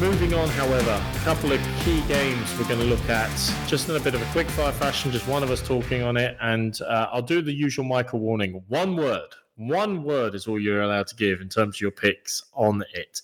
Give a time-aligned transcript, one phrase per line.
[0.00, 3.30] Moving on, however, a couple of key games we're going to look at
[3.66, 6.16] just in a bit of a quick fire fashion, just one of us talking on
[6.16, 6.38] it.
[6.40, 9.28] And uh, I'll do the usual Michael warning one word.
[9.56, 13.20] One word is all you're allowed to give in terms of your picks on it.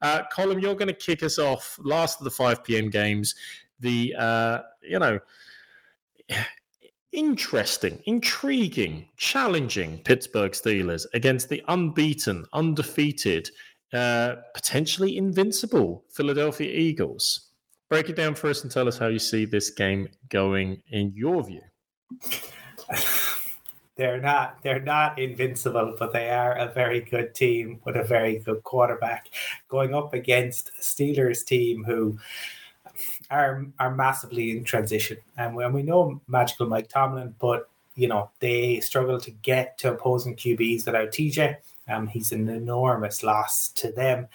[0.00, 1.78] Uh, Colin, you're going to kick us off.
[1.82, 2.88] Last of the 5 p.m.
[2.88, 3.34] games.
[3.80, 5.18] The, uh, you know,
[7.12, 13.50] interesting, intriguing, challenging Pittsburgh Steelers against the unbeaten, undefeated
[13.94, 17.50] uh, potentially invincible Philadelphia Eagles.
[17.88, 21.12] Break it down for us and tell us how you see this game going in
[21.14, 21.62] your view.
[23.96, 28.38] they're not they're not invincible, but they are a very good team with a very
[28.38, 29.28] good quarterback
[29.68, 32.18] going up against Steelers team who
[33.30, 35.18] are are massively in transition.
[35.36, 39.92] And when we know magical Mike Tomlin, but you know they struggle to get to
[39.92, 41.56] opposing QBs without TJ.
[41.88, 44.28] Um, he's an enormous loss to them.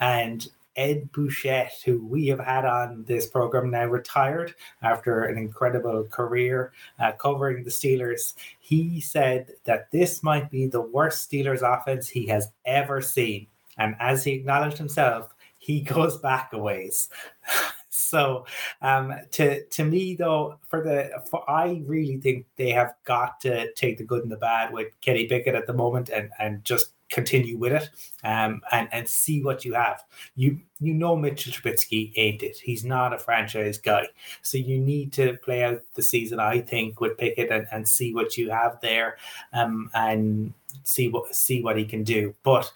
[0.00, 6.04] And Ed Bouchette, who we have had on this program now retired after an incredible
[6.04, 12.08] career uh, covering the Steelers, he said that this might be the worst Steelers offense
[12.08, 13.46] he has ever seen.
[13.78, 17.08] And as he acknowledged himself, he goes back a ways.
[17.88, 18.44] so
[18.82, 23.72] um, to to me though, for the for, I really think they have got to
[23.74, 26.93] take the good and the bad with Kenny Pickett at the moment and and just
[27.10, 27.90] continue with it
[28.24, 30.02] um, and and see what you have.
[30.36, 32.56] You you know Mitchell Trubisky ain't it?
[32.56, 34.08] He's not a franchise guy,
[34.42, 36.40] so you need to play out the season.
[36.40, 39.18] I think with Pickett and, and see what you have there,
[39.52, 40.52] um, and
[40.84, 42.34] see what see what he can do.
[42.42, 42.72] But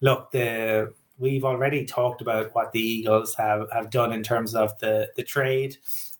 [0.00, 4.78] look, the we've already talked about what the Eagles have, have done in terms of
[4.80, 5.76] the the trade,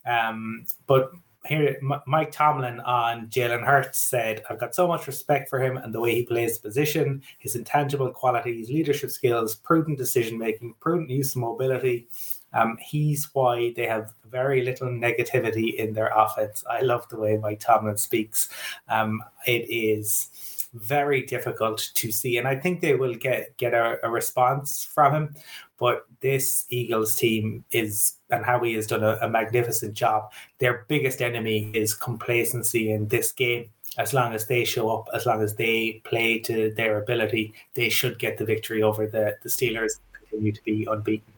[0.07, 1.11] um, but
[1.47, 5.95] here Mike Tomlin on Jalen Hurts said, "I've got so much respect for him and
[5.95, 11.11] the way he plays the position, his intangible qualities, leadership skills, prudent decision making, prudent
[11.11, 12.09] use of mobility."
[12.53, 16.65] Um, he's why they have very little negativity in their offense.
[16.69, 18.49] I love the way Mike Tomlin speaks.
[18.89, 20.31] Um, it is
[20.75, 25.15] very difficult to see, and I think they will get get a, a response from
[25.15, 25.35] him.
[25.79, 30.31] But this Eagles team is, and Howie has done a, a magnificent job.
[30.59, 35.27] Their biggest enemy is complacency in this game as long as they show up, as
[35.27, 39.49] long as they play to their ability, they should get the victory over the, the
[39.49, 41.33] Steelers and continue to be unbeaten.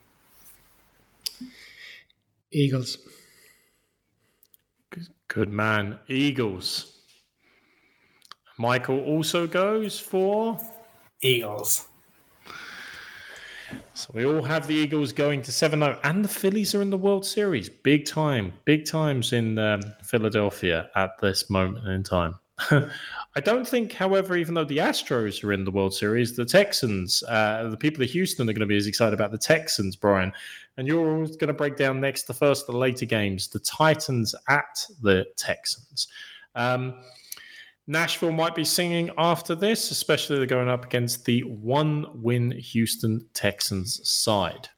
[2.51, 2.99] Eagles.
[5.29, 5.99] Good man.
[6.09, 6.92] Eagles.
[8.63, 10.57] Michael also goes for
[11.21, 11.89] Eagles.
[13.95, 16.89] So we all have the Eagles going to 7 0, and the Phillies are in
[16.89, 17.69] the World Series.
[17.69, 22.37] Big time, big times in um, Philadelphia at this moment in time.
[22.71, 27.25] I don't think, however, even though the Astros are in the World Series, the Texans,
[27.25, 30.33] uh, the people of Houston are going to be as excited about the Texans, Brian.
[30.77, 34.87] And you're going to break down next the first, the later games, the Titans at
[35.01, 36.07] the Texans.
[36.55, 36.95] Um,
[37.87, 43.27] Nashville might be singing after this, especially they're going up against the one win Houston
[43.35, 44.69] Texans side.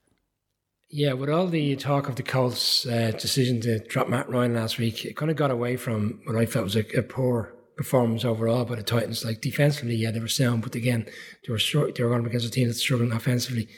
[0.89, 4.79] Yeah, with all the talk of the Colts' uh, decision to drop Matt Ryan last
[4.79, 8.25] week, it kind of got away from what I felt was a, a, poor performance
[8.25, 9.25] overall by the Titans.
[9.25, 11.07] Like defensively, yeah, they were sound, but again,
[11.45, 13.69] they were short, they were going against a team that's struggling offensively.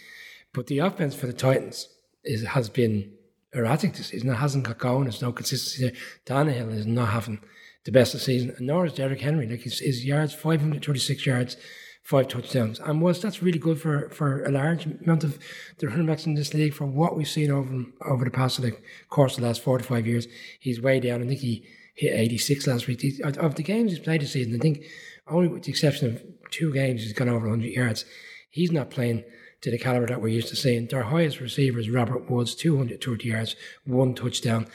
[0.52, 1.88] But the offense for the Titans
[2.22, 3.12] is has been
[3.54, 4.28] erratic this season.
[4.28, 5.04] It hasn't got going.
[5.04, 5.96] There's no consistency there.
[6.26, 7.40] Tannehill is not having
[7.86, 8.50] the best of the season.
[8.58, 9.46] And nor is Derrick Henry.
[9.46, 11.56] Like his, his yards, 536 yards,
[12.02, 12.80] five touchdowns.
[12.80, 15.38] And was that's really good for, for a large amount of
[15.78, 18.82] the running backs in this league for what we've seen over over the past like
[19.08, 20.26] course of the last four to five years.
[20.60, 21.22] He's way down.
[21.22, 23.02] I think he hit 86 last week.
[23.24, 24.84] Of the games he's played this season, I think
[25.28, 28.04] only with the exception of two games he's gone over 100 yards.
[28.50, 29.24] He's not playing
[29.62, 30.86] to the caliber that we're used to seeing.
[30.86, 34.66] Their highest receiver is Robert Woods, 230 yards, one touchdown.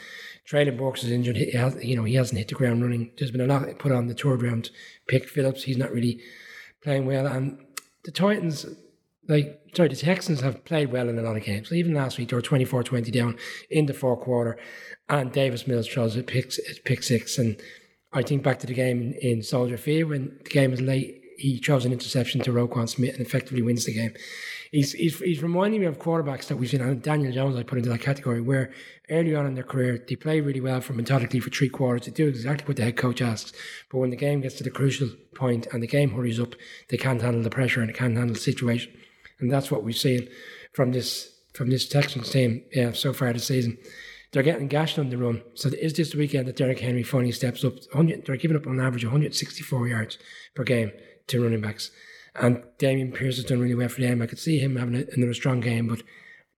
[0.48, 1.36] Treylon Burks is injured.
[1.36, 3.12] He has, you know, he hasn't hit the ground running.
[3.16, 4.70] There's been a lot put on the third round
[5.06, 5.28] pick.
[5.28, 6.20] Phillips, he's not really
[6.82, 7.26] playing well.
[7.26, 7.58] And
[8.04, 8.66] the Titans,
[9.28, 11.72] like, sorry, the Texans have played well in a lot of games.
[11.72, 13.38] Even last week, they were 24 20 down
[13.70, 14.58] in the fourth quarter.
[15.08, 16.52] And Davis Mills throws a pick,
[16.84, 17.38] pick six.
[17.38, 17.56] And
[18.12, 21.58] I think back to the game in Soldier Field when the game was late, he
[21.58, 24.14] throws an interception to Roquan Smith and effectively wins the game
[24.72, 26.80] he's, he's, he's reminding me of quarterbacks that we've seen.
[26.80, 28.72] And Daniel Jones, I put into that category, where
[29.08, 32.06] early on in their career, they play really well for methodically for three quarters.
[32.06, 33.52] They do exactly what the head coach asks.
[33.90, 36.56] But when the game gets to the crucial point and the game hurries up,
[36.88, 38.92] they can't handle the pressure and they can't handle the situation.
[39.38, 40.28] And that's what we've seen
[40.72, 43.76] from this from this Texans team yeah, so far this season.
[44.32, 45.42] They're getting gashed on the run.
[45.52, 47.74] So is this the weekend that Derrick Henry finally steps up?
[47.92, 50.18] They're giving up on average 164 yards
[50.54, 50.92] per game
[51.28, 51.90] to running backs.
[52.34, 54.22] And Dameon Pierce has done really well for them.
[54.22, 56.02] I could see him having another strong game, but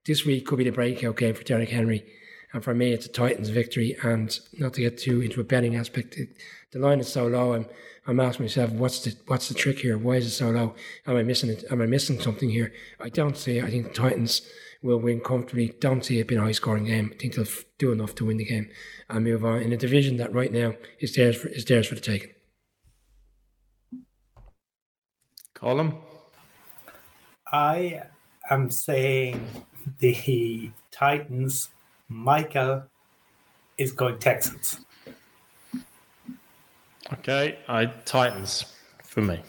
[0.05, 2.05] this week could be the breakout game for Derrick Henry.
[2.53, 3.97] And for me, it's a Titans victory.
[4.01, 6.29] And not to get too into a betting aspect, it,
[6.71, 7.53] the line is so low.
[7.53, 7.65] I'm
[8.07, 9.97] I'm asking myself, what's the what's the trick here?
[9.97, 10.75] Why is it so low?
[11.07, 11.63] Am I missing it?
[11.71, 12.71] Am I missing something here?
[12.99, 13.57] I don't see.
[13.57, 13.65] It.
[13.65, 14.43] I think the Titans
[14.83, 15.73] will win comfortably.
[15.79, 17.11] Don't see it being a high scoring game.
[17.13, 17.45] I think they'll
[17.79, 18.69] do enough to win the game
[19.09, 21.95] and move on in a division that right now is theirs for, is theirs for
[21.95, 22.34] the taking.
[25.55, 25.93] Colin,
[27.47, 28.03] I
[28.49, 29.47] am saying
[29.99, 31.69] the Titans.
[32.09, 32.83] Michael
[33.77, 34.79] is going Texans.
[37.13, 38.65] Okay, I Titans
[39.01, 39.41] for me.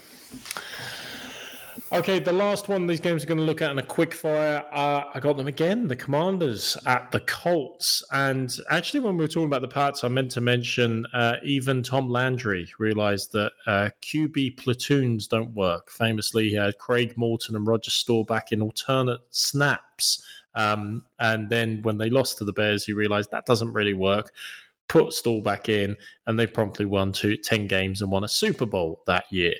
[1.92, 4.64] Okay, the last one these games are going to look at in a quick fire.
[4.72, 8.02] Uh, I got them again, the Commanders at the Colts.
[8.10, 11.84] And actually, when we were talking about the Pats, I meant to mention uh, even
[11.84, 15.92] Tom Landry realized that uh, QB platoons don't work.
[15.92, 20.24] Famously, he had Craig Morton and Roger Staubach in alternate snaps.
[20.56, 24.32] Um, and then when they lost to the Bears, he realized that doesn't really work
[24.88, 25.96] put Staubach in,
[26.28, 29.52] and they promptly won two, 10 games and won a Super Bowl that year.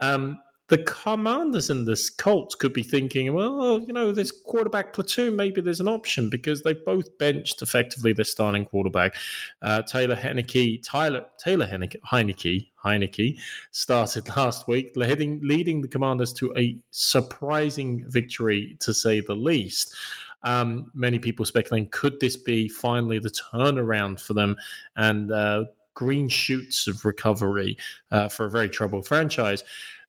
[0.00, 5.36] Um, the commanders in this Colts could be thinking, well, you know, this quarterback platoon,
[5.36, 9.14] maybe there's an option because they both benched effectively their starting quarterback.
[9.62, 13.38] Uh, Taylor Heinicke, Tyler Taylor Heinicke, Heinicke, Heinicke
[13.70, 19.94] started last week, leading, leading the commanders to a surprising victory, to say the least.
[20.42, 24.56] Um, many people speculating could this be finally the turnaround for them
[24.96, 25.64] and uh,
[25.94, 27.76] green shoots of recovery
[28.12, 29.64] uh, for a very troubled franchise.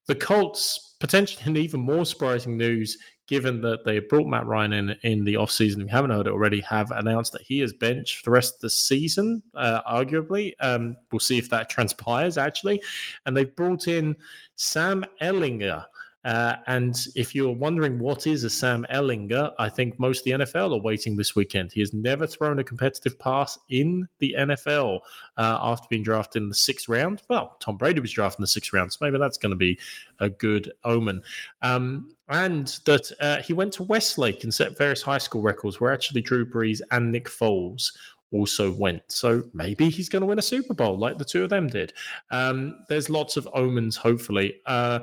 [0.08, 4.96] The Colts, potentially an even more surprising news, given that they brought Matt Ryan in
[5.04, 5.84] in the offseason.
[5.84, 8.62] We haven't heard it already, have announced that he is benched for the rest of
[8.62, 10.54] the season, uh, arguably.
[10.62, 12.82] Um, we'll see if that transpires, actually.
[13.26, 14.16] And they've brought in
[14.56, 15.86] Sam Ehlinger
[16.26, 20.46] uh, and if you're wondering what is a Sam Ehlinger, I think most of the
[20.46, 21.72] NFL are waiting this weekend.
[21.72, 25.00] He has never thrown a competitive pass in the NFL
[25.38, 27.22] uh, after being drafted in the sixth round.
[27.30, 29.80] Well, Tom Brady was drafted in the sixth round, so maybe that's going to be
[30.20, 31.22] a good omen.
[31.62, 35.94] Um, and that uh, he went to Westlake and set various high school records where
[35.94, 37.92] actually Drew Brees and Nick Foles
[38.32, 39.02] also went.
[39.08, 41.94] So maybe he's going to win a Super Bowl like the two of them did.
[42.32, 44.56] Um, there's lots of omens, hopefully.
[44.66, 45.00] Uh,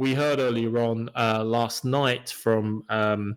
[0.00, 3.36] we heard earlier on uh, last night from um,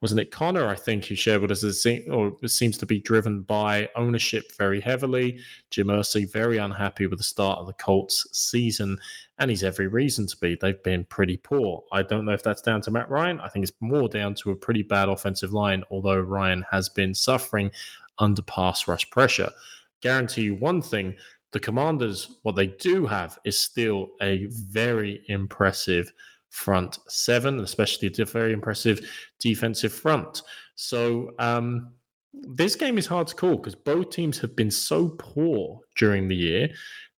[0.00, 0.66] wasn't it Connor?
[0.66, 4.50] I think who shared with us it, or it seems to be driven by ownership
[4.56, 5.38] very heavily.
[5.70, 8.98] Jim Irsay very unhappy with the start of the Colts season,
[9.38, 10.56] and he's every reason to be.
[10.60, 11.84] They've been pretty poor.
[11.92, 13.38] I don't know if that's down to Matt Ryan.
[13.38, 15.84] I think it's more down to a pretty bad offensive line.
[15.92, 17.70] Although Ryan has been suffering
[18.18, 19.52] under pass rush pressure.
[20.00, 21.14] Guarantee you one thing:
[21.52, 26.12] the Commanders, what they do have is still a very impressive
[26.50, 29.00] front seven, especially a very impressive
[29.38, 30.42] defensive front.
[30.74, 31.92] So um,
[32.32, 36.36] this game is hard to call because both teams have been so poor during the
[36.36, 36.70] year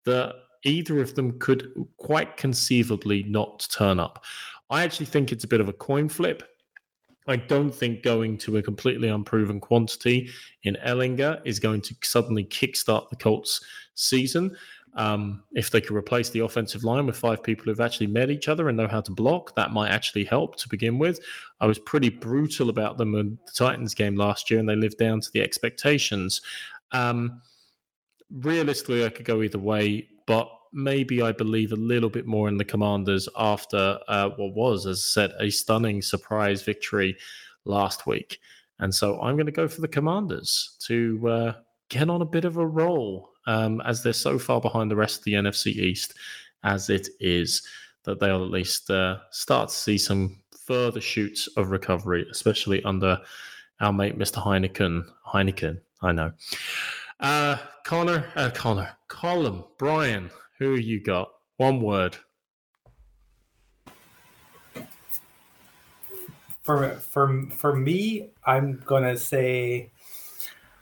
[0.05, 0.35] that
[0.65, 4.25] either of them could quite conceivably not turn up.
[4.71, 6.43] I actually think it's a bit of a coin flip.
[7.29, 10.31] I don't think going to a completely unproven quantity
[10.63, 13.61] in Ehlinger is going to suddenly kickstart the Colts'
[13.95, 14.57] season.
[14.95, 18.49] Um, if they could replace the offensive line with five people who've actually met each
[18.49, 21.21] other and know how to block, that might actually help to begin with.
[21.61, 24.99] I was pretty brutal about them in the Titans game last year, and they lived
[24.99, 26.41] down to the expectations.
[26.93, 27.43] Um,
[28.33, 32.57] realistically, I could go either way, but maybe I believe a little bit more in
[32.57, 37.17] the Commanders after uh, what was, as I said, a stunning surprise victory
[37.65, 38.41] last week.
[38.79, 41.53] And so I'm going to go for the Commanders to uh,
[41.89, 45.19] get on a bit of a roll um, as they're so far behind the rest
[45.19, 46.15] of the NFC East
[46.65, 47.63] as it is
[48.05, 53.19] that they'll at least uh, start to see some further shoots of recovery, especially under
[53.81, 54.43] our mate Mr.
[54.43, 55.05] Heineken.
[55.27, 56.33] Heineken, I know.
[57.21, 61.31] Uh, Connor, uh, Connor, Colin, Brian, who you got?
[61.57, 62.17] One word.
[66.63, 69.91] For for for me, I'm gonna say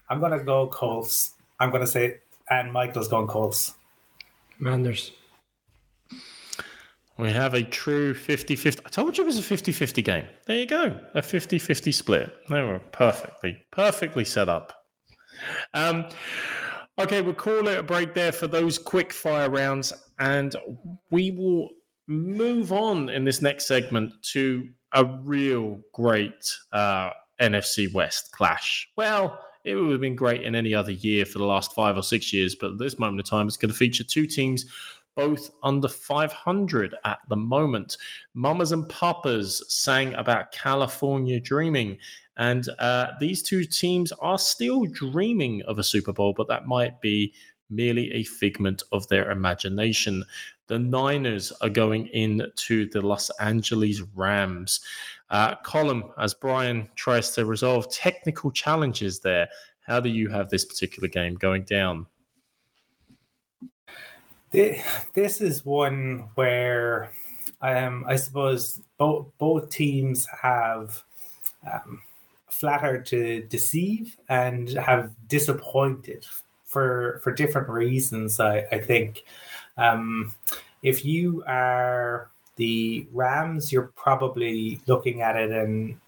[0.09, 1.35] I'm gonna go Colts.
[1.61, 2.18] I'm gonna say
[2.50, 3.75] and Michael's going Colts.
[4.59, 5.12] Manders.
[7.18, 8.83] We have a true 50 50.
[8.85, 10.26] I told you it was a 50 50 game.
[10.47, 11.00] There you go.
[11.14, 12.35] A 50 50 split.
[12.50, 14.73] They were perfectly, perfectly set up.
[15.73, 16.06] Um,
[16.99, 20.57] Okay, we'll call it a break there for those quick fire rounds, and
[21.11, 21.69] we will
[22.07, 28.88] move on in this next segment to a real great uh, NFC West clash.
[28.97, 32.03] Well, it would have been great in any other year for the last five or
[32.03, 34.65] six years, but at this moment in time, it's going to feature two teams
[35.17, 37.97] both under 500 at the moment.
[38.35, 41.97] Mamas and Papas sang about California dreaming
[42.37, 47.00] And uh, these two teams are still dreaming of a Super Bowl, but that might
[47.00, 47.33] be
[47.71, 50.25] merely a figment of their imagination.
[50.69, 54.81] The Niners are going into the Los Angeles Rams.
[55.31, 59.49] Uh, Colm, as Brian tries to resolve technical challenges there,
[59.81, 62.07] how do you have this particular game going down?
[64.52, 67.11] This is one where
[67.61, 71.02] um, I suppose both both teams have
[71.71, 72.00] um,
[72.60, 76.25] flattered to deceive and have disappointed
[76.64, 78.40] for for different reasons.
[78.40, 79.25] I, I think
[79.76, 80.32] um,
[80.82, 85.98] if you are the Rams, you're probably looking at it and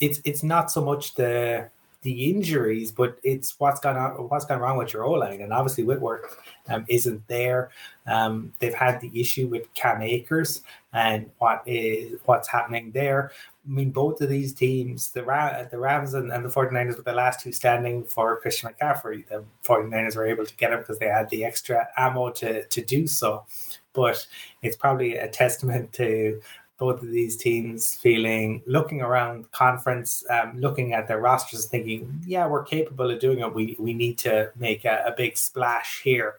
[0.00, 1.68] it's it's not so much the
[2.02, 5.52] the injuries, but it's what's gone on, what's gone wrong with your O line, and
[5.52, 7.70] obviously Whitworth um, isn't there.
[8.06, 10.62] Um, they've had the issue with Cam Akers
[10.94, 13.32] and what is what's happening there.
[13.66, 17.02] I mean, both of these teams, the Ram, the Rams and, and the 49ers were
[17.02, 19.28] the last two standing for Christian McCaffrey.
[19.28, 22.82] The 49ers were able to get him because they had the extra ammo to, to
[22.82, 23.44] do so.
[23.92, 24.26] But
[24.62, 26.40] it's probably a testament to
[26.78, 32.22] both of these teams feeling, looking around the conference, um, looking at their rosters, thinking,
[32.26, 33.54] yeah, we're capable of doing it.
[33.54, 36.36] We, we need to make a, a big splash here.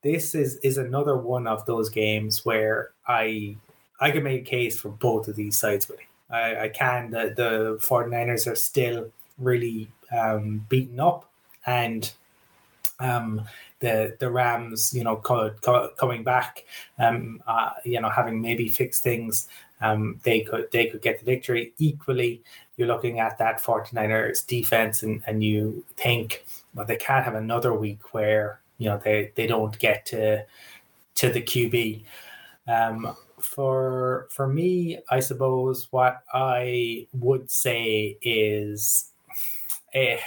[0.00, 3.56] This is, is another one of those games where I
[4.00, 6.00] I can make a case for both of these sides with
[6.34, 7.10] I, I can.
[7.10, 11.30] The, the 49ers are still really um, beaten up
[11.66, 12.12] and
[13.00, 13.42] um,
[13.80, 16.64] the the Rams, you know, co- co- coming back,
[16.98, 19.48] um, uh, you know, having maybe fixed things,
[19.80, 21.72] um, they could they could get the victory.
[21.78, 22.42] Equally,
[22.76, 27.74] you're looking at that 49ers defense, and, and you think, well, they can't have another
[27.74, 30.44] week where you know they they don't get to
[31.16, 32.04] to the QB.
[32.66, 39.10] Um, for for me, I suppose what I would say is,
[39.94, 40.18] eh,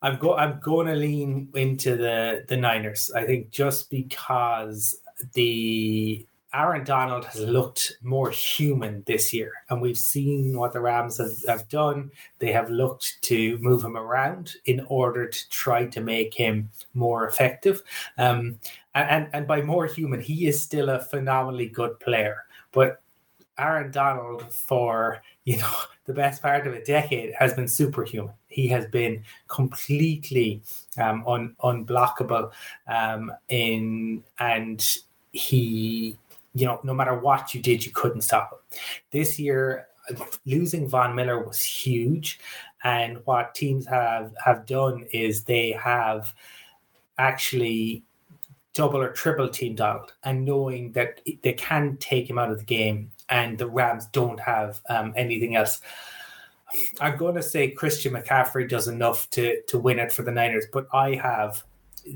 [0.00, 3.10] I'm go I'm going to lean into the the Niners.
[3.14, 4.98] I think just because
[5.34, 11.16] the Aaron Donald has looked more human this year, and we've seen what the Rams
[11.18, 12.10] have, have done.
[12.40, 17.26] They have looked to move him around in order to try to make him more
[17.26, 17.82] effective.
[18.18, 18.58] Um,
[18.94, 22.44] and, and by more human, he is still a phenomenally good player.
[22.72, 23.02] But
[23.58, 25.72] Aaron Donald, for you know
[26.04, 28.34] the best part of a decade, has been superhuman.
[28.48, 30.60] He has been completely
[30.98, 32.50] um, un, unblockable
[32.86, 34.84] um, in and
[35.32, 36.18] he
[36.54, 38.78] you know, no matter what you did, you couldn't stop him.
[39.10, 39.88] This year,
[40.44, 42.40] losing Von Miller was huge,
[42.84, 46.34] and what teams have have done is they have
[47.18, 48.02] actually
[48.74, 52.64] double or triple team Donald, and knowing that they can take him out of the
[52.64, 55.80] game, and the Rams don't have um, anything else.
[57.00, 60.66] I'm going to say Christian McCaffrey does enough to to win it for the Niners,
[60.72, 61.64] but I have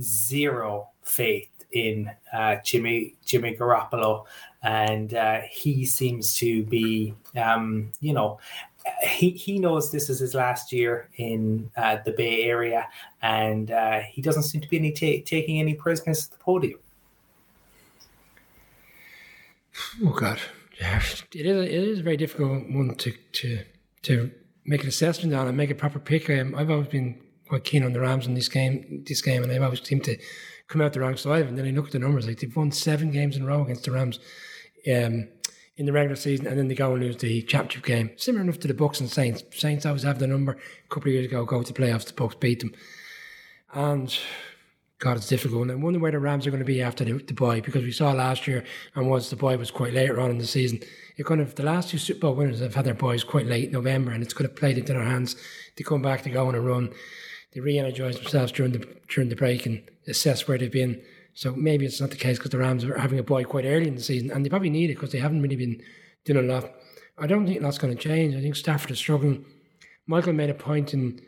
[0.00, 4.25] zero faith in uh, Jimmy Jimmy Garoppolo,
[4.62, 8.38] and uh, he seems to be, um, you know,
[9.02, 12.88] he he knows this is his last year in uh, the Bay Area,
[13.23, 16.78] and uh, he doesn't seem to be any ta- taking any prisoners at the podium.
[20.04, 20.40] Oh God,
[20.80, 21.61] it is.
[21.61, 23.64] A, it is a very difficult one to to
[24.02, 24.30] to
[24.64, 26.30] make an assessment on and make a proper pick.
[26.30, 29.50] Um, I've always been quite keen on the Rams in this game, this game, and
[29.50, 30.16] they've always seemed to
[30.69, 31.47] come out the wrong side.
[31.47, 33.63] And then I look at the numbers; like they've won seven games in a row
[33.63, 34.19] against the Rams
[34.89, 35.29] um,
[35.77, 38.11] in the regular season, and then they go and lose the championship game.
[38.17, 39.45] Similar enough to the Bucks and Saints.
[39.53, 40.53] Saints always have the number.
[40.53, 42.73] A couple of years ago, go to playoffs, the Bucks beat them,
[43.75, 44.19] and
[44.99, 45.63] God, it's difficult.
[45.63, 47.83] And I wonder where the Rams are going to be after the, the bye because
[47.83, 50.81] we saw last year, and once the bye was quite later on in the season,
[51.19, 53.73] it kind of the last two Super Bowl winners have had their byes quite late
[53.73, 55.37] November, and it's going to play into their hands.
[55.77, 56.95] They come back, they go on a run,
[57.57, 61.01] they re-energize themselves during the during the break and assess where they've been.
[61.33, 63.89] So maybe it's not the case because the Rams are having a bye quite early
[63.89, 65.83] in the season, and they probably need it because they haven't really been
[66.27, 66.71] doing a lot.
[67.19, 68.35] I don't think that's going to change.
[68.35, 69.47] I think Stafford is struggling.
[70.07, 71.19] Michael made a point in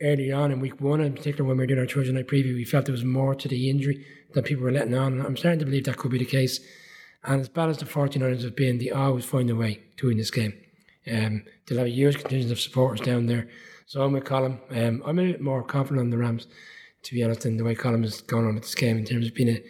[0.00, 2.54] early on in week one, in particular when we were doing our Thursday night preview,
[2.54, 5.20] we felt there was more to the injury than people were letting on.
[5.20, 6.60] I'm starting to believe that could be the case.
[7.24, 10.18] And as bad as the 49ers have been, they always find a way to win
[10.18, 10.54] this game.
[11.10, 13.48] Um, they'll have a huge contingent of supporters down there.
[13.86, 14.58] So I'm with Colm.
[14.70, 16.46] Um, I'm a bit more confident on the Rams,
[17.02, 19.26] to be honest, in the way Colm has gone on with this game in terms
[19.26, 19.62] of being a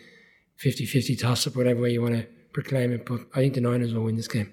[0.56, 3.06] 50 50 toss up, whatever way you want to proclaim it.
[3.06, 4.50] But I think the Niners will win this game.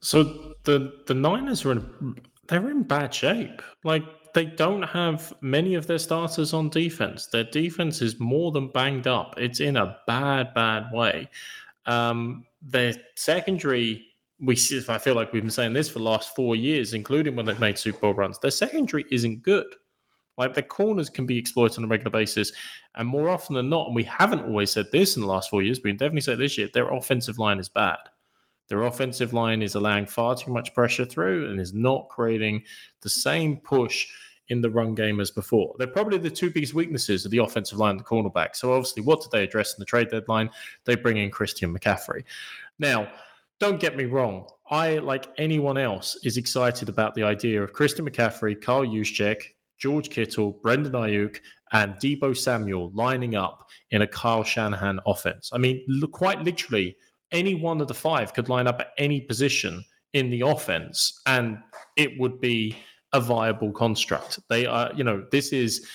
[0.00, 2.16] So the the Niners are in
[2.48, 3.62] they're in bad shape.
[3.84, 4.04] Like
[4.34, 7.26] they don't have many of their starters on defense.
[7.26, 9.34] Their defense is more than banged up.
[9.36, 11.28] It's in a bad, bad way.
[11.86, 14.10] Um, their secondary
[14.40, 14.56] we
[14.88, 17.60] I feel like we've been saying this for the last four years, including when they've
[17.60, 18.38] made Super Bowl runs.
[18.38, 19.66] Their secondary isn't good.
[20.38, 22.50] Like their corners can be exploited on a regular basis,
[22.94, 25.62] and more often than not, and we haven't always said this in the last four
[25.62, 27.98] years, but we definitely say this year, their offensive line is bad.
[28.68, 32.62] Their offensive line is allowing far too much pressure through and is not creating
[33.02, 34.06] the same push
[34.50, 35.74] in the run game as before.
[35.78, 38.54] They're probably the two biggest weaknesses of the offensive line the cornerback.
[38.54, 40.50] So obviously, what did they address in the trade deadline?
[40.84, 42.24] They bring in Christian McCaffrey.
[42.78, 43.08] Now,
[43.58, 44.46] don't get me wrong.
[44.70, 49.42] I, like anyone else, is excited about the idea of Christian McCaffrey, Kyle Juszczyk,
[49.78, 51.38] George Kittle, Brandon Aiyuk,
[51.72, 55.50] and Deebo Samuel lining up in a Kyle Shanahan offense.
[55.52, 56.96] I mean, quite literally,
[57.32, 61.58] any one of the five could line up at any position in the offense, and
[61.96, 62.76] it would be
[63.12, 64.38] a viable construct.
[64.48, 65.86] They are, you know, this is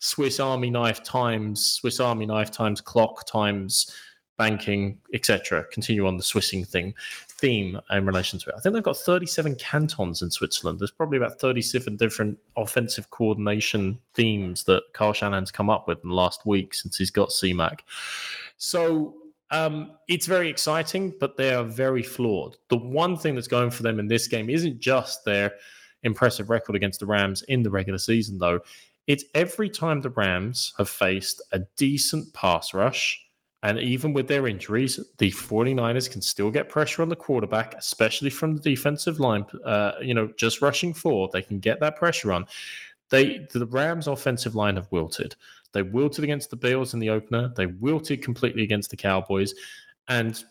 [0.00, 3.94] Swiss Army knife times Swiss Army knife times clock times
[4.36, 5.64] banking, etc.
[5.72, 6.94] Continue on the Swissing thing
[7.28, 8.54] theme in relation to it.
[8.56, 10.80] I think they've got 37 cantons in Switzerland.
[10.80, 16.10] There's probably about 37 different offensive coordination themes that Carl Shanahan's come up with in
[16.10, 17.80] the last week since he's got CMAC.
[18.56, 19.14] So
[19.50, 22.56] um, it's very exciting, but they are very flawed.
[22.68, 25.52] The one thing that's going for them in this game isn't just their
[26.04, 28.60] impressive record against the Rams in the regular season, though.
[29.06, 33.20] It's every time the Rams have faced a decent pass rush,
[33.62, 38.30] and even with their injuries, the 49ers can still get pressure on the quarterback, especially
[38.30, 39.44] from the defensive line.
[39.64, 42.46] Uh, you know, just rushing forward, they can get that pressure on.
[43.10, 45.36] They the Rams' offensive line have wilted.
[45.72, 47.52] They wilted against the Bills in the opener.
[47.56, 49.54] They wilted completely against the Cowboys,
[50.08, 50.42] and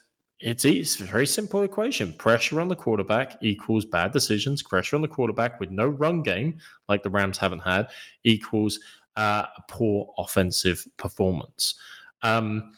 [0.43, 2.11] it's, it's a very simple equation.
[2.13, 4.61] Pressure on the quarterback equals bad decisions.
[4.61, 6.57] Pressure on the quarterback with no run game,
[6.89, 7.87] like the Rams haven't had,
[8.25, 8.79] equals
[9.15, 11.75] uh, poor offensive performance.
[12.23, 12.73] Um,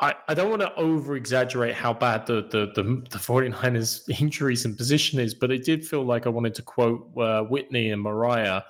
[0.00, 4.64] I, I don't want to over exaggerate how bad the, the, the, the 49ers injuries
[4.64, 8.00] and position is, but it did feel like I wanted to quote uh, Whitney and
[8.00, 8.62] Mariah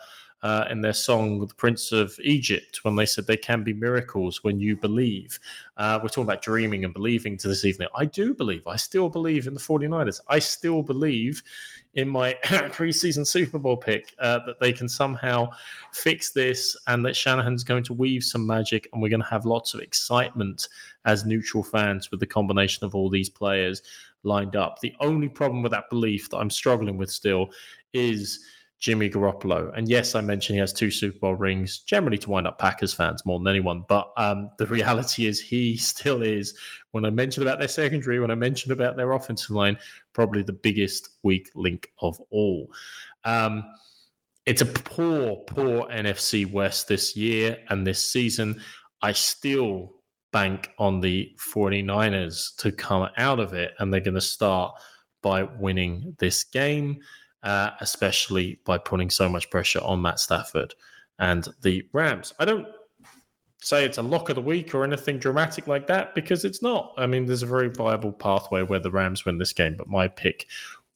[0.44, 4.44] uh, in their song "The Prince of Egypt" when they said, "There can be miracles
[4.44, 5.40] when you believe."
[5.78, 7.88] Uh, we're talking about dreaming and believing to this evening.
[7.96, 8.66] I do believe.
[8.66, 10.20] I still believe in the 49ers.
[10.28, 11.42] I still believe
[11.94, 15.48] in my preseason Super Bowl pick uh, that they can somehow
[15.92, 19.46] fix this and that Shanahan's going to weave some magic and we're going to have
[19.46, 20.68] lots of excitement
[21.06, 23.82] as neutral fans with the combination of all these players
[24.24, 24.80] lined up.
[24.80, 27.50] The only problem with that belief that I'm struggling with still
[27.92, 28.44] is
[28.84, 29.72] Jimmy Garoppolo.
[29.74, 32.92] And yes, I mentioned he has two Super Bowl rings, generally to wind up Packers
[32.92, 33.82] fans more than anyone.
[33.88, 36.54] But um, the reality is, he still is.
[36.90, 39.78] When I mentioned about their secondary, when I mentioned about their offensive line,
[40.12, 42.70] probably the biggest weak link of all.
[43.24, 43.64] Um,
[44.44, 48.60] it's a poor, poor NFC West this year and this season.
[49.00, 49.94] I still
[50.30, 54.74] bank on the 49ers to come out of it, and they're going to start
[55.22, 57.00] by winning this game
[57.44, 60.74] uh, especially by putting so much pressure on Matt Stafford
[61.18, 62.32] and the Rams.
[62.38, 62.66] I don't
[63.60, 66.92] say it's a lock of the week or anything dramatic like that because it's not.
[66.96, 70.08] I mean, there's a very viable pathway where the Rams win this game, but my
[70.08, 70.46] pick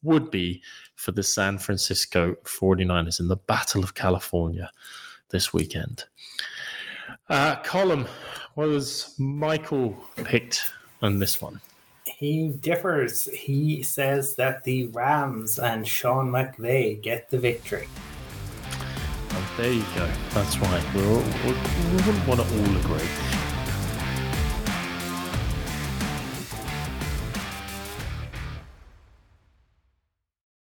[0.02, 0.62] would be
[0.96, 4.70] for the San Francisco 49ers in the Battle of California
[5.30, 6.04] this weekend.
[7.28, 7.56] Uh,
[8.54, 11.60] what was Michael picked on this one?
[12.18, 13.26] He differs.
[13.26, 17.86] He says that the Rams and Sean McVay get the victory.
[19.30, 20.10] Oh, there you go.
[20.30, 20.84] That's right.
[20.96, 23.27] We're all, we wouldn't want to all agree.